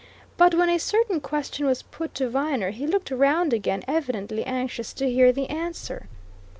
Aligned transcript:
But 0.35 0.55
when 0.55 0.67
a 0.67 0.79
certain 0.79 1.19
question 1.21 1.67
was 1.67 1.83
put 1.83 2.15
to 2.15 2.27
Viner, 2.27 2.71
he 2.71 2.87
looked 2.87 3.11
round 3.11 3.53
again, 3.53 3.83
evidently 3.87 4.43
anxious 4.43 4.93
to 4.93 5.07
hear 5.07 5.31
the 5.31 5.45
answer. 5.47 6.07